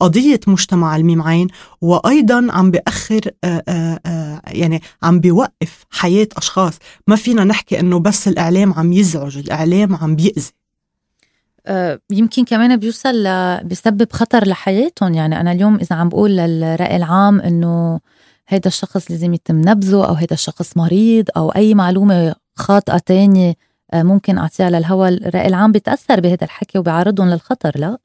قضية 0.00 0.40
مجتمع 0.46 0.96
الميم 0.96 1.22
عين 1.22 1.48
وأيضا 1.80 2.46
عم 2.50 2.70
بأخر 2.70 3.20
يعني 4.46 4.82
عم 5.02 5.20
بيوقف 5.20 5.84
حياة 5.90 6.28
أشخاص. 6.36 6.78
ما 7.06 7.16
فينا 7.16 7.44
نحكي 7.44 7.80
أنه 7.80 7.98
بس 7.98 8.28
الإعلام 8.28 8.74
عم 8.74 8.92
يزعج 8.92 9.38
الإعلام 9.38 9.96
عم 9.96 10.16
بيأذي. 10.16 10.52
يمكن 12.10 12.44
كمان 12.44 12.76
بيوصل 12.76 13.24
بيسبب 13.62 14.12
خطر 14.12 14.48
لحياتهم. 14.48 15.14
يعني 15.14 15.40
أنا 15.40 15.52
اليوم 15.52 15.74
إذا 15.74 15.96
عم 15.96 16.08
بقول 16.08 16.36
للرأي 16.36 16.96
العام 16.96 17.40
أنه 17.40 18.00
هيدا 18.48 18.68
الشخص 18.68 19.10
لازم 19.10 19.34
يتم 19.34 19.60
نبذه 19.60 20.06
أو 20.06 20.14
هيدا 20.14 20.34
الشخص 20.34 20.76
مريض 20.76 21.24
أو 21.36 21.50
أي 21.50 21.74
معلومة 21.74 22.34
خاطئة 22.56 22.98
تانية 22.98 23.54
ممكن 23.94 24.38
أعطيها 24.38 24.70
للهوى 24.70 25.08
الرأي 25.08 25.46
العام 25.46 25.72
بيتأثر 25.72 26.20
بهذا 26.20 26.44
الحكي 26.44 26.78
وبيعرضهم 26.78 27.28
للخطر 27.28 27.72
لا؟ 27.78 27.98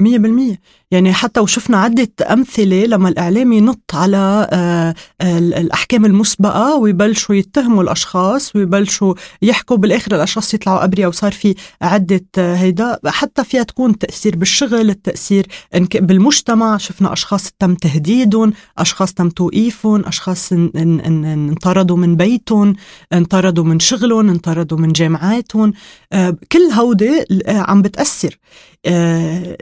مية 0.00 0.18
بالمية. 0.18 0.60
يعني 0.90 1.12
حتى 1.12 1.40
وشفنا 1.40 1.76
عدة 1.78 2.08
أمثلة 2.30 2.84
لما 2.86 3.08
الإعلام 3.08 3.52
ينط 3.52 3.90
على 3.94 4.48
آه، 4.52 4.94
الأحكام 5.38 6.04
المسبقة 6.04 6.76
ويبلشوا 6.76 7.34
يتهموا 7.34 7.82
الأشخاص 7.82 8.56
ويبلشوا 8.56 9.14
يحكوا 9.42 9.76
بالآخر 9.76 10.14
الأشخاص 10.14 10.54
يطلعوا 10.54 10.84
أبرياء 10.84 11.08
وصار 11.08 11.32
في 11.32 11.54
عدة 11.82 12.24
آه، 12.38 12.54
هيدا. 12.54 12.98
حتى 13.06 13.44
فيها 13.44 13.62
تكون 13.62 13.98
تأثير 13.98 14.36
بالشغل 14.36 14.90
التأثير 14.90 15.46
بالمجتمع. 15.94 16.76
شفنا 16.76 17.12
أشخاص 17.12 17.50
تم 17.58 17.74
تهديدهم 17.74 18.52
أشخاص 18.78 19.14
تم 19.14 19.28
توقيفهم 19.28 20.04
أشخاص 20.04 20.52
انطردوا 20.52 21.96
من 21.96 22.16
بيتهم 22.16 22.74
انطردوا 23.12 23.64
من 23.64 23.80
شغلهم 23.80 24.28
انطردوا 24.28 24.78
من 24.78 24.92
جامعاتهم. 24.92 25.72
آه، 26.12 26.36
كل 26.52 26.62
هودي 26.72 27.24
عم 27.48 27.82
بتأثر. 27.82 28.38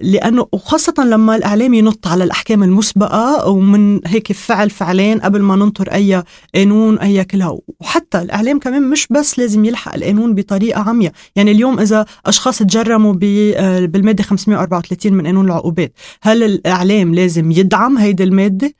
لأنه 0.02 0.46
وخاصه 0.52 0.94
لما 1.04 1.36
الإعلام 1.36 1.74
ينط 1.74 2.06
على 2.06 2.24
الأحكام 2.24 2.62
المسبقة 2.62 3.48
ومن 3.48 4.00
هيك 4.06 4.32
فعل 4.32 4.70
فعلين 4.70 5.20
قبل 5.20 5.42
ما 5.42 5.56
ننطر 5.56 5.88
أي 5.92 6.22
قانون 6.54 6.98
أي 6.98 7.24
كلها. 7.24 7.58
وحتى 7.80 8.18
الإعلام 8.22 8.58
كمان 8.58 8.82
مش 8.82 9.06
بس 9.10 9.38
لازم 9.38 9.64
يلحق 9.64 9.94
القانون 9.94 10.34
بطريقة 10.34 10.80
عمياء 10.80 11.12
يعني 11.36 11.50
اليوم 11.50 11.80
إذا 11.80 12.06
أشخاص 12.26 12.58
تجرموا 12.58 13.12
بالمادة 13.12 14.22
534 14.22 15.12
من 15.12 15.26
قانون 15.26 15.46
العقوبات 15.46 15.92
هل 16.22 16.42
الإعلام 16.42 17.14
لازم 17.14 17.50
يدعم 17.50 17.98
هيدي 17.98 18.22
المادة؟ 18.22 18.74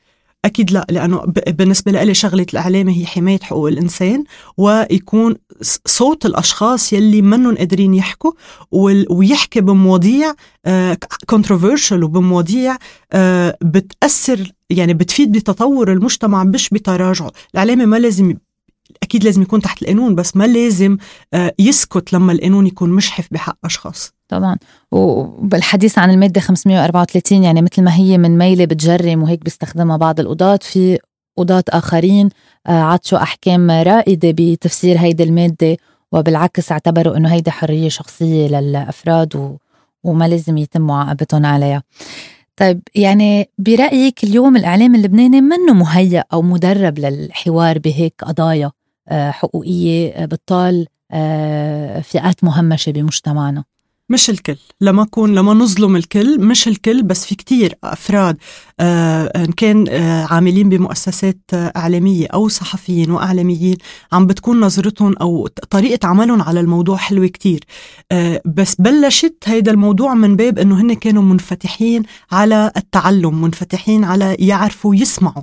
أكيد 0.45 0.71
لا 0.71 0.87
لأنه 0.91 1.23
بالنسبة 1.49 1.93
لي 1.93 2.15
شغلة 2.15 2.47
الإعلام 2.53 2.89
هي 2.89 3.07
حماية 3.07 3.39
حقوق 3.43 3.69
الإنسان 3.69 4.25
ويكون 4.57 5.35
صوت 5.87 6.27
الأشخاص 6.27 6.93
يلي 6.93 7.23
منهم 7.23 7.57
قادرين 7.57 7.95
يحكوا 7.95 8.33
ويحكي 9.11 9.61
بمواضيع 9.61 10.35
كونتروفيرشل 11.27 12.01
آه، 12.01 12.05
وبمواضيع 12.05 12.77
آه، 13.13 13.59
بتأثر 13.63 14.53
يعني 14.71 14.95
بتفيد 14.95 15.33
بتطور 15.33 15.93
المجتمع 15.93 16.45
مش 16.45 16.71
بتراجعه. 16.71 17.33
الإعلام 17.55 17.89
ما 17.89 17.97
لازم 17.97 18.35
أكيد 19.03 19.25
لازم 19.25 19.43
يكون 19.43 19.63
تحت 19.63 19.83
القانون 19.83 20.15
بس 20.15 20.37
ما 20.37 20.45
لازم 20.45 20.97
آه، 21.35 21.53
يسكت 21.59 22.13
لما 22.13 22.33
القانون 22.33 22.67
يكون 22.67 22.91
مشحف 22.91 23.29
بحق 23.31 23.59
أشخاص. 23.65 24.13
طبعا. 24.29 24.57
وبالحديث 24.93 25.99
عن 25.99 26.11
المادة 26.11 26.41
534 26.41 27.43
يعني 27.43 27.63
مثل 27.63 27.83
ما 27.83 27.95
هي 27.95 28.19
من 28.19 28.39
ميلة 28.39 28.65
بتجرم 28.65 29.23
وهيك 29.23 29.45
بيستخدمها 29.45 29.97
بعض 29.97 30.21
القضاة 30.21 30.59
في 30.63 30.99
قضاة 31.37 31.65
آخرين 31.69 32.29
آه، 32.67 32.83
عطشوا 32.83 33.23
أحكام 33.23 33.71
رائدة 33.71 34.31
بتفسير 34.31 34.99
هيدي 34.99 35.23
المادة 35.23 35.77
وبالعكس 36.13 36.73
اعتبروا 36.73 37.17
أنه 37.17 37.33
هيدي 37.33 37.51
حرية 37.51 37.89
شخصية 37.89 38.49
للأفراد 38.49 39.37
و... 39.37 39.57
وما 40.05 40.29
لازم 40.29 40.59
يتم 40.59 40.83
معاقبتهم 40.83 41.47
عليها. 41.47 41.83
طيب 42.57 42.81
يعني 42.95 43.51
برأيك 43.59 44.25
اليوم 44.25 44.57
الإعلام 44.57 44.95
اللبناني 44.95 45.41
منه 45.41 45.73
مهيأ 45.73 46.25
أو 46.33 46.43
مدرب 46.43 46.99
للحوار 46.99 47.79
بهيك 47.79 48.15
قضايا؟ 48.23 48.71
آه، 49.09 49.31
حقوقية 49.31 50.25
بتطال 50.25 50.87
آه، 51.13 52.01
فئات 52.01 52.45
مهمشة 52.45 52.93
بمجتمعنا. 52.93 53.65
مش 54.09 54.31
الكل. 54.31 54.57
لما 54.81 55.05
كون 55.05 55.35
لما 55.35 55.55
نظلم 55.55 55.97
الكل 55.97 56.41
مش 56.41 56.69
الكل 56.69 57.03
بس 57.03 57.25
في 57.27 57.35
كتير 57.35 57.75
أفراد 57.85 58.37
آه 58.81 59.25
إن 59.37 59.53
كان 59.53 59.85
آه 59.89 60.27
عاملين 60.31 60.69
بمؤسسات 60.69 61.39
آه 61.55 61.73
إعلامية 61.77 62.27
أو 62.27 62.49
صحفيين 62.49 63.11
وإعلاميين 63.11 63.77
عم 64.13 64.27
بتكون 64.27 64.61
نظرتهم 64.61 65.15
أو 65.21 65.47
طريقة 65.71 66.07
عملهم 66.09 66.43
على 66.43 66.61
الموضوع 66.61 66.97
حلوة 66.97 67.27
كتير. 67.27 67.65
آه 68.13 68.41
بس 68.45 68.75
بلشت 68.79 69.37
هيدا 69.45 69.71
الموضوع 69.73 70.15
من 70.15 70.37
باب 70.37 70.59
إنه 70.59 70.81
هن 70.81 70.95
كانوا 70.95 71.23
منفتحين 71.23 72.03
على 72.33 72.71
التعلم 72.77 73.43
منفتحين 73.43 74.05
على 74.05 74.37
يعرفوا 74.39 74.95
يسمعوا. 74.95 75.43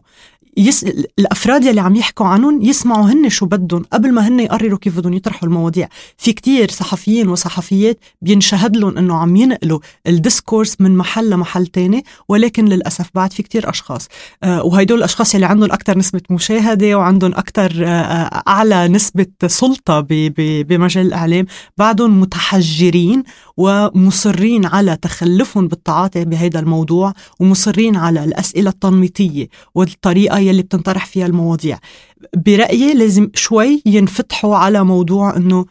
يس... 0.60 0.84
الأفراد 1.20 1.66
يلي 1.66 1.82
عم 1.82 1.96
يحكوا 1.96 2.26
عنهم 2.26 2.62
يسمعوا 2.62 3.06
هن 3.06 3.30
شو 3.30 3.46
بدهم 3.46 3.86
قبل 3.94 4.12
ما 4.14 4.28
هن 4.28 4.40
يقرروا 4.40 4.80
كيف 4.80 4.98
بدهم 4.98 5.14
يطرحوا 5.14 5.48
المواضيع. 5.48 5.88
في 6.18 6.34
كتير 6.34 6.72
صحفيين 6.72 7.28
وصحفيات 7.28 8.00
بينشهد 8.22 8.78
لهم 8.78 8.98
انه 8.98 9.16
عم 9.16 9.36
ينقلوا 9.36 9.80
الديسكورس 10.08 10.76
من 10.80 10.98
محل 10.98 11.30
لمحل 11.30 11.68
تاني 11.68 12.06
ولكن 12.28 12.66
للأسف 12.66 13.10
بعد 13.16 13.34
في 13.34 13.44
كتير 13.44 13.70
أشخاص. 13.70 14.08
آه 14.44 14.64
وهيدول 14.64 14.98
الأشخاص 14.98 15.36
يلي 15.36 15.46
عندهم 15.46 15.72
أكثر 15.72 15.98
نسبة 15.98 16.22
مشاهدة 16.30 16.96
وعندهم 16.98 17.32
أكثر 17.32 17.72
آه, 17.86 17.88
آه، 17.88 18.44
أعلى 18.48 18.88
نسبة 18.88 19.28
سلطة 19.48 20.00
ب... 20.00 20.08
ب... 20.10 20.68
بمجال 20.68 21.06
الإعلام 21.06 21.46
بعدهم 21.78 22.20
متحجرين 22.22 23.24
ومصرين 23.60 24.66
على 24.66 24.96
تخلفهم 24.96 25.68
بالتعاطي 25.68 26.26
بهذا 26.26 26.60
الموضوع 26.60 27.14
ومصرين 27.40 27.96
على 27.96 28.24
الأسئلة 28.24 28.70
التنميطية 28.70 29.48
والطريقة 29.76 30.40
يلي 30.40 30.62
بتنطرح 30.62 31.06
فيها 31.06 31.26
المواضيع. 31.26 31.80
برأيي 32.36 32.94
لازم 32.94 33.30
شوي 33.34 33.82
ينفتحوا 33.86 34.56
على 34.56 34.84
موضوع 34.84 35.38
إنه 35.38 35.66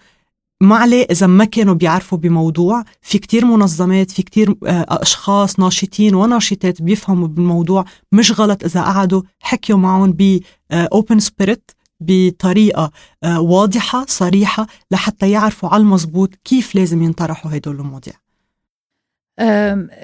ما 0.60 0.76
عليه 0.76 1.06
إذا 1.10 1.26
ما 1.26 1.44
كانوا 1.44 1.74
بيعرفوا 1.74 2.18
بموضوع. 2.18 2.84
في 3.02 3.18
كتير 3.18 3.44
منظمات 3.44 4.10
في 4.10 4.22
كتير 4.22 4.54
آه، 4.66 4.86
أشخاص 4.88 5.58
ناشطين 5.60 6.14
وناشطات 6.14 6.82
بيفهموا 6.82 7.28
بالموضوع. 7.28 7.84
مش 8.12 8.40
غلط 8.40 8.64
إذا 8.64 8.82
قعدوا 8.82 9.22
حكيوا 9.40 9.78
معهم 9.78 10.12
ب 10.12 10.40
open 10.72 11.18
بطريقة 12.00 12.90
آه، 13.24 13.40
واضحة 13.40 14.04
صريحة 14.08 14.66
لحتى 14.90 15.30
يعرفوا 15.30 15.68
على 15.68 15.80
المزبوط 15.80 16.34
كيف 16.44 16.74
لازم 16.74 17.02
ينطرحوا 17.02 17.56
هدول 17.56 17.80
المواضيع. 17.80 18.14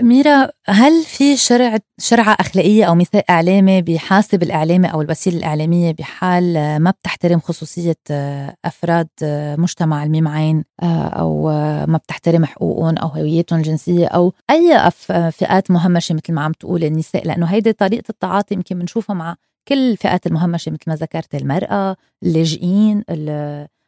ميرا 0.03 0.49
هل 0.67 1.05
في 1.05 1.37
شرع 1.37 1.79
شرعة 1.99 2.37
أخلاقية 2.41 2.85
أو 2.85 2.95
ميثاق 2.95 3.25
إعلامي 3.31 3.83
بيحاسب 3.83 4.43
الإعلامي 4.43 4.93
أو 4.93 5.03
الوسيلة 5.03 5.37
الإعلامية 5.37 5.93
بحال 5.93 6.55
ما 6.81 6.91
بتحترم 6.91 7.41
خصوصية 7.41 7.97
آه، 8.11 8.57
أفراد 8.65 9.09
آه، 9.23 9.57
مجتمع 9.57 10.05
الميم 10.05 10.29
عين 10.29 10.65
آه، 10.83 11.09
أو 11.09 11.43
ما 11.87 11.97
بتحترم 12.05 12.45
حقوقهم 12.45 12.99
أو 12.99 13.09
هويتهم 13.09 13.59
الجنسية 13.59 14.07
أو 14.07 14.33
أي 14.51 14.91
فئات 15.33 15.71
مهمشة 15.71 16.15
مثل 16.15 16.33
ما 16.33 16.43
عم 16.43 16.53
تقول 16.53 16.85
النساء؟ 16.85 17.27
لأنه 17.27 17.47
هيدي 17.47 17.73
طريقة 17.73 18.05
التعاطي 18.11 18.55
يمكن 18.55 18.79
بنشوفها 18.79 19.15
مع 19.15 19.37
كل 19.69 19.91
الفئات 19.91 20.27
المهمشة 20.27 20.73
مثل 20.73 20.83
ما 20.87 20.95
ذكرت 20.95 21.35
المرأة 21.35 21.97
اللاجئين 22.23 23.05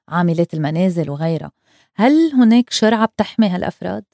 عاملات 0.09 0.55
المنازل 0.55 1.11
وغيرها. 1.11 1.53
هل 1.95 2.33
هناك 2.35 2.71
شرعة 2.71 3.07
بتحمي 3.07 3.49
هالأفراد؟ 3.49 4.05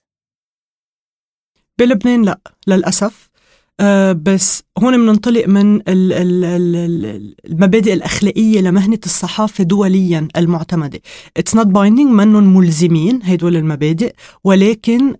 بلبنان 1.78 2.24
لا 2.24 2.40
للأسف. 2.66 3.32
آه، 3.80 4.12
بس 4.12 4.62
هون 4.78 4.96
بننطلق 4.96 5.48
من 5.48 5.82
المبادئ 7.48 7.92
الأخلاقية 7.92 8.60
لمهنة 8.60 8.98
الصحافة 9.06 9.64
دوليا 9.64 10.28
المعتمدة. 10.36 11.00
It's 11.38 11.52
not 11.54 11.64
binding 11.66 12.10
منهم 12.10 12.56
ملزمين 12.56 13.20
هدول 13.22 13.56
المبادئ 13.56 14.14
ولكن 14.44 15.14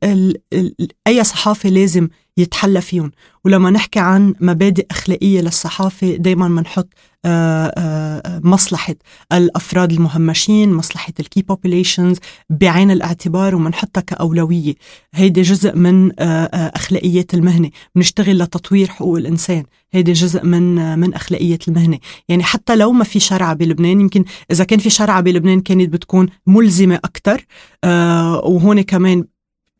أي 1.06 1.24
صحافة 1.24 1.68
لازم 1.68 2.08
يتحلى 2.36 2.80
فيهم. 2.80 3.10
ولما 3.44 3.70
نحكي 3.70 3.98
عن 3.98 4.34
مبادئ 4.40 4.86
أخلاقية 4.90 5.40
للصحافة 5.40 6.16
دايما 6.16 6.48
بنحط 6.48 6.88
آه، 7.24 7.72
آه، 7.78 8.40
مصلحة 8.44 8.94
الأفراد 9.32 9.92
المهمشين 9.92 10.72
مصلحة 10.72 11.12
ال 11.20 11.26
key 11.26 11.42
populations 11.42 12.18
بعين 12.50 12.90
الاعتبار 12.90 13.54
ومنحطها 13.54 14.00
كأولوية. 14.00 14.74
هيدي 15.14 15.42
جزء 15.42 15.76
من 15.76 16.20
آه، 16.20 16.72
أخلاقيات 16.74 17.34
المهنة. 17.34 17.70
بنشتغل 17.94 18.38
لتطوير 18.38 18.88
حقوق 18.88 19.16
الإنسان. 19.16 19.64
هيدي 19.92 20.12
جزء 20.12 20.44
من 20.44 20.98
من 20.98 21.14
أخلاقية 21.14 21.58
المهنة. 21.68 21.98
يعني 22.28 22.44
حتى 22.44 22.76
لو 22.76 22.92
ما 22.92 23.04
في 23.04 23.20
شرعة 23.20 23.54
بلبنان 23.54 24.00
يمكن 24.00 24.24
إذا 24.50 24.64
كان 24.64 24.78
في 24.78 24.90
شرعة 24.90 25.20
بلبنان 25.20 25.60
كانت 25.60 25.88
بتكون 25.88 26.28
ملزمة 26.46 26.94
أكثر 26.94 27.44
وهون 28.44 28.80
كمان 28.80 29.24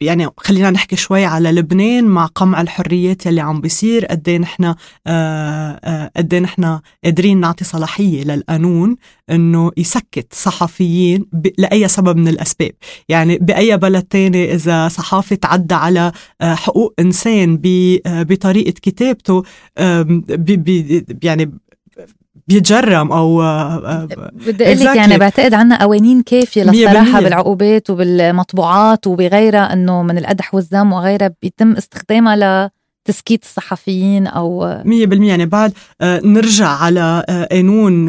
يعني 0.03 0.29
خلينا 0.37 0.71
نحكي 0.71 0.97
شوي 0.97 1.25
على 1.25 1.53
لبنان 1.53 2.05
مع 2.05 2.27
قمع 2.27 2.61
الحريات 2.61 3.27
يلي 3.27 3.41
عم 3.41 3.61
بيصير 3.61 4.07
قد 4.07 4.29
إيه 4.29 4.39
نحن 4.39 4.65
آه، 4.65 4.75
آه، 5.07 6.11
قد 6.17 6.35
إيه 6.35 6.41
نحن 6.41 6.81
قادرين 7.05 7.41
نعطي 7.41 7.65
صلاحية 7.65 8.25
للقانون 8.25 8.97
إنه 9.31 9.71
يسكت 9.77 10.35
صحفيين 10.35 11.27
لأي 11.59 11.89
سبب 11.89 12.17
من 12.17 12.29
الأسباب. 12.29 12.73
يعني 13.09 13.39
بأي 13.39 13.77
بلد 13.77 14.03
تاني 14.03 14.55
إذا 14.55 14.89
صحافي 14.89 15.37
تعدى 15.37 15.75
على 15.75 16.13
آه، 16.41 16.55
حقوق 16.55 16.95
إنسان 17.01 17.61
بطريقة 18.05 18.75
كتابته 18.83 19.43
يعني 21.23 21.53
بيتجرم 22.49 23.13
أو 23.13 23.43
آه، 23.43 23.77
آه، 23.87 24.09
بدي 24.47 24.65
أقول 24.65 24.79
لك 24.79 24.97
يعني 24.97 25.19
بعتقد 25.19 25.55
عنا 25.55 25.83
قوانين 25.83 26.23
كافية 26.23 26.63
للصراحة 26.63 27.21
بالعقوبات 27.21 27.91
وبالمطبوعات 27.91 29.07
وبغيرها 29.07 29.73
إنه 29.73 30.03
من 30.03 30.19
القدح 30.19 30.55
والذم 30.55 30.93
وغيرها 30.93 31.35
بيتم 31.43 31.73
استخدامها 31.73 32.71
لتسكيت 33.09 33.43
الصحفيين 33.43 34.27
أو 34.27 34.83
100% 34.85 34.89
يعني 35.13 35.47
بعد 35.47 35.73
آه، 36.01 36.21
نرجع 36.25 36.69
على 36.69 37.25
قانون 37.51 38.09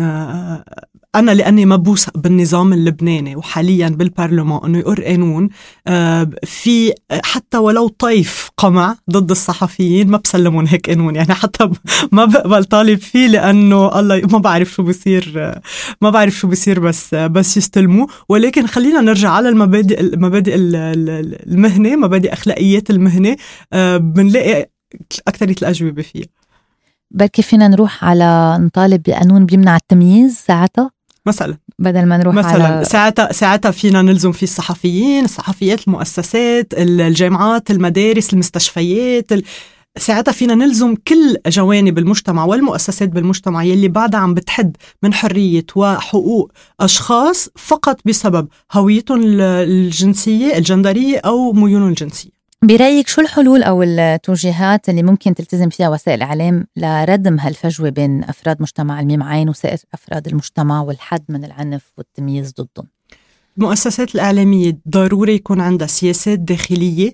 أنا 1.16 1.32
لأني 1.32 1.66
ما 1.66 1.76
بوثق 1.76 2.18
بالنظام 2.18 2.74
اللبناني 2.74 3.36
وحاليا 3.36 3.90
بالبرلمان 3.90 4.60
أنه 4.66 4.78
يقر 4.78 5.04
قانون 5.04 5.50
آه، 5.88 6.30
في 6.44 6.94
حتى 7.24 7.58
ولو 7.58 7.88
طيف 7.88 8.50
قمع 8.58 8.96
ضد 9.12 9.32
الصحفيين 9.32 10.08
ما 10.08 10.18
بسلمون 10.18 10.68
هيك 10.68 10.90
قانون. 10.90 11.16
يعني 11.16 11.34
حتى 11.34 11.70
ما 12.12 12.26
بقبل 12.26 12.64
طالب 12.64 13.00
فيه 13.00 13.28
لأنه 13.28 14.00
الله 14.00 14.22
ما 14.32 14.38
بعرف 14.38 14.72
شو 14.72 14.84
بصير 14.84 15.54
ما 16.02 16.10
بعرف 16.10 16.34
شو 16.34 16.48
بصير 16.48 16.80
بس 16.80 17.16
بس 17.16 17.58
يستلموه. 17.58 18.08
ولكن 18.30 18.68
خلينا 18.68 19.02
نرجع 19.02 19.30
على 19.30 19.50
المبادئ 19.50 20.18
مبادئ 20.18 20.54
المهنة 20.56 21.96
مبادئ 21.96 22.34
أخلاقيات 22.34 22.90
المهنة 22.90 23.36
آه، 23.74 23.98
بنلاقي 23.98 24.70
أكثرية 25.28 25.56
الأجوبة 25.62 26.02
فيها. 26.02 26.26
بركي 27.12 27.42
فينا 27.42 27.68
نروح 27.68 28.06
على 28.06 28.58
نطالب 28.60 29.02
بقانون 29.04 29.46
بيمنع 29.46 29.76
التمييز 29.76 30.36
ساعتها؟ 30.36 30.93
مثلا. 31.26 31.58
بدل 31.80 32.06
ما 32.06 32.18
نروح 32.18 32.36
مثلا 32.36 32.66
على 32.66 32.86
ساعتها 32.86 33.34
ساعتها 33.34 33.72
فينا 33.72 34.02
نلزم 34.02 34.32
فيه 34.32 34.44
الصحفيين 34.44 35.26
الصحفيات 35.26 35.88
المؤسسات 35.88 36.68
الجامعات 36.74 37.72
المدارس 37.72 38.34
المستشفيات 38.34 39.32
ساعتها 39.98 40.32
فينا 40.32 40.56
نلزم 40.56 40.96
كل 40.96 41.38
جوانب 41.48 41.98
المجتمع 41.98 42.46
والمؤسسات 42.46 43.10
بالمجتمع 43.10 43.64
يلي 43.64 43.88
بعدها 43.88 44.20
عم 44.20 44.34
بتحد 44.34 44.78
من 45.04 45.14
حرية 45.14 45.66
وحقوق 45.76 46.52
أشخاص 46.80 47.50
فقط 47.56 48.00
بسبب 48.06 48.48
هويتهم 48.72 49.22
الجنسية 49.40 50.58
الجندرية 50.58 51.18
أو 51.18 51.54
ميولهم 51.54 51.90
الجنسية. 51.90 52.43
برأيك 52.64 53.08
شو 53.08 53.22
الحلول 53.22 53.64
أو 53.64 53.84
التوجيهات 53.84 54.90
اللي 54.90 55.04
ممكن 55.04 55.36
تلتزم 55.36 55.70
فيها 55.70 55.90
وسائل 55.90 56.18
الإعلام 56.18 56.68
لردم 56.78 57.40
هالفجوة 57.40 57.90
بين 57.90 58.24
أفراد 58.24 58.62
مجتمع 58.62 59.00
الميم 59.00 59.24
عين 59.24 59.50
وسائر 59.50 59.78
أفراد 59.94 60.28
المجتمع 60.28 60.82
والحد 60.82 61.24
من 61.30 61.46
العنف 61.46 61.92
والتمييز 61.98 62.54
ضدهم؟ 62.54 62.88
المؤسسات 63.58 64.16
الإعلامية 64.16 64.78
ضروري 64.90 65.34
يكون 65.34 65.62
عندها 65.62 65.88
سياسات 65.88 66.40
داخلية 66.40 67.14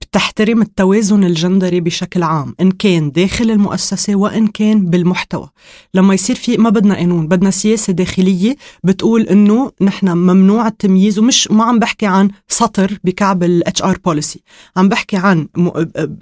بتحترم 0.00 0.62
التوازن 0.62 1.24
الجندري 1.24 1.80
بشكل 1.80 2.22
عام 2.22 2.54
إن 2.60 2.70
كان 2.70 3.10
داخل 3.10 3.50
المؤسسة 3.50 4.14
وإن 4.16 4.46
كان 4.46 4.84
بالمحتوى. 4.86 5.48
لما 5.94 6.14
يصير 6.14 6.36
في 6.36 6.56
ما 6.56 6.70
بدنا 6.70 6.94
قانون 6.94 7.28
بدنا 7.28 7.50
سياسة 7.50 7.92
داخلية 7.92 8.56
بتقول 8.84 9.22
إنه 9.22 9.72
نحن 9.80 10.08
ممنوع 10.08 10.66
التمييز 10.66 11.18
ومش 11.18 11.50
ما 11.50 11.64
عم 11.64 11.78
بحكي 11.78 12.06
عن 12.06 12.30
سطر 12.48 12.98
بكعب 13.04 13.42
ال 13.42 13.82
HR 13.82 13.98
policy 14.04 14.42
عم 14.76 14.88
بحكي 14.88 15.16
عن 15.16 15.48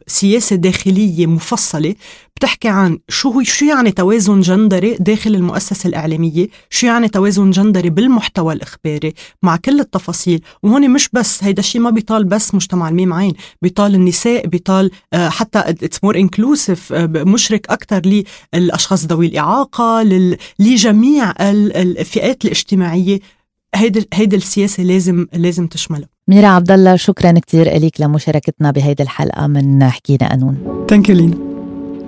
سياسة 0.06 0.56
داخلية 0.56 1.26
مفصلة. 1.26 1.94
بتحكي 2.36 2.68
عن 2.68 2.98
شو 3.08 3.30
هو 3.30 3.42
شو 3.42 3.64
يعني 3.64 3.90
توازن 3.90 4.40
جندري 4.40 4.96
داخل 5.00 5.34
المؤسسة 5.34 5.88
الإعلامية؟ 5.88 6.48
شو 6.70 6.86
يعني 6.86 7.08
توازن 7.08 7.50
جندري 7.50 7.90
بالمحتوى 7.90 8.52
الإخباري؟ 8.54 9.14
مع 9.42 9.56
كل 9.56 9.80
التفاصيل. 9.80 10.40
وهون 10.62 10.90
مش 10.90 11.08
بس 11.12 11.44
هيدا 11.44 11.60
الشيء 11.60 11.80
ما 11.80 11.90
بيطال 11.90 12.24
بس 12.24 12.54
مجتمع 12.54 12.88
الميم 12.88 13.12
عين. 13.12 13.32
بيطال 13.66 13.94
النساء 13.94 14.46
بيطال 14.46 14.90
آه، 15.12 15.28
حتى 15.28 15.58
it's 15.58 16.04
more 16.04 16.16
inclusive 16.16 16.92
مشرك 17.32 17.70
أكثر 17.70 18.24
للأشخاص 18.54 19.06
ذوي 19.06 19.26
الإعاقة 19.26 20.02
لجميع 20.58 21.32
الفئات 21.40 22.44
الاجتماعية. 22.44 23.18
هيدي 23.74 24.08
هيدي 24.14 24.36
السياسة 24.36 24.82
لازم 24.82 25.26
لازم 25.32 25.66
تشملها. 25.66 26.08
ميرا 26.28 26.46
عبد 26.46 26.70
الله 26.70 26.96
شكرا 26.96 27.32
كثير 27.32 27.78
لك 27.78 28.00
لمشاركتنا 28.00 28.70
بهيدي 28.70 29.02
الحلقة 29.02 29.46
من 29.46 29.84
حكينا 29.84 30.28
قانون 30.28 30.86
ثانك 30.90 31.08
يو 31.08 31.16
لينا. 31.16 31.45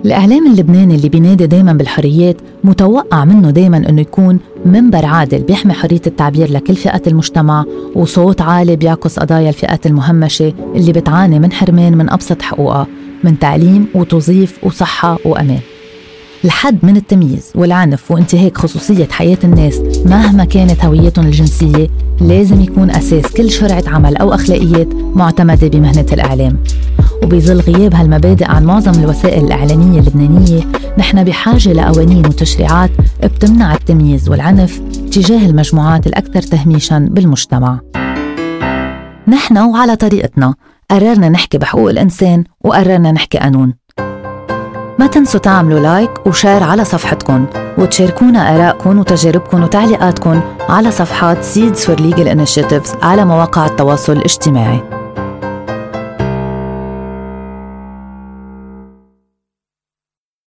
الإعلام 0.05 0.47
اللبناني 0.47 0.95
اللي 0.95 1.09
بينادي 1.09 1.47
دايما 1.47 1.73
بالحريات 1.73 2.37
متوقع 2.63 3.25
منه 3.25 3.49
دايما 3.49 3.77
أنه 3.77 4.01
يكون 4.01 4.39
منبر 4.65 5.05
عادل 5.05 5.39
بيحمي 5.39 5.73
حرية 5.73 6.01
التعبير 6.07 6.51
لكل 6.51 6.75
فئات 6.75 7.07
المجتمع 7.07 7.65
وصوت 7.95 8.41
عالي 8.41 8.75
بيعكس 8.75 9.19
قضايا 9.19 9.49
الفئات 9.49 9.85
المهمشة 9.85 10.53
اللي 10.75 10.91
بتعاني 10.91 11.39
من 11.39 11.51
حرمان 11.51 11.97
من 11.97 12.09
أبسط 12.09 12.41
حقوقها 12.41 12.87
من 13.23 13.39
تعليم 13.39 13.87
وتوظيف 13.95 14.63
وصحة 14.63 15.17
وأمان. 15.25 15.59
الحد 16.45 16.77
من 16.83 16.97
التمييز 16.97 17.51
والعنف 17.55 18.11
وانتهاك 18.11 18.57
خصوصية 18.57 19.07
حياة 19.11 19.37
الناس 19.43 19.81
مهما 20.05 20.45
كانت 20.45 20.85
هويتهم 20.85 21.25
الجنسية 21.25 21.87
لازم 22.21 22.61
يكون 22.61 22.89
أساس 22.89 23.25
كل 23.31 23.49
شرعة 23.51 23.83
عمل 23.87 24.17
أو 24.17 24.33
أخلاقيات 24.33 24.87
معتمدة 25.15 25.67
بمهنة 25.67 26.05
الإعلام. 26.13 26.57
وبظل 27.23 27.59
غياب 27.59 27.93
هالمبادئ 27.93 28.45
عن 28.45 28.65
معظم 28.65 29.03
الوسائل 29.03 29.45
الإعلامية 29.45 29.99
اللبنانية 29.99 30.63
نحن 30.97 31.23
بحاجة 31.23 31.73
لقوانين 31.73 32.25
وتشريعات 32.25 32.89
بتمنع 33.23 33.73
التمييز 33.73 34.29
والعنف 34.29 34.81
تجاه 35.11 35.45
المجموعات 35.45 36.07
الأكثر 36.07 36.41
تهميشا 36.41 37.07
بالمجتمع. 37.11 37.79
نحن 39.27 39.57
وعلى 39.57 39.95
طريقتنا 39.95 40.53
قررنا 40.91 41.29
نحكي 41.29 41.57
بحقوق 41.57 41.89
الإنسان 41.89 42.43
وقررنا 42.61 43.11
نحكي 43.11 43.37
قانون. 43.37 43.73
ما 44.99 45.07
تنسوا 45.07 45.39
تعملوا 45.39 45.79
like 45.79 46.27
و 46.27 46.33
share 46.33 46.63
على 46.63 46.83
صفحتكم 46.83 47.45
وتشاركونا 47.77 48.55
آرائكم 48.55 48.99
وتجاربكم 48.99 49.63
وتعليقاتكم 49.63 50.41
على 50.69 50.91
صفحات 50.91 51.45
Seeds 51.45 51.79
for 51.79 51.99
Legal 51.99 52.27
Initiatives 52.37 53.03
على 53.03 53.25
مواقع 53.25 53.65
التواصل 53.65 54.13
الاجتماعي. 54.13 54.98